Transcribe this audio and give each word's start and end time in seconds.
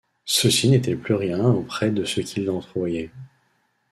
Ceci 0.25 0.67
n’était 0.67 0.95
plus 0.95 1.13
rien 1.13 1.45
auprès 1.45 1.91
de 1.91 2.05
ce 2.05 2.21
qu’il 2.21 2.49
entrevoyait. 2.49 3.11